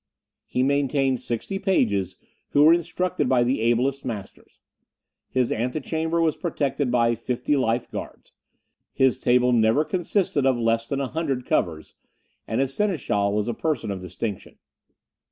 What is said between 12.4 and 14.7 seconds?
and his seneschal was a person of distinction.